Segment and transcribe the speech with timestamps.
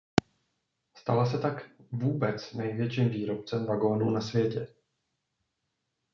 [0.95, 4.67] Stala se tak vůbec největším výrobcem vagónů na světě.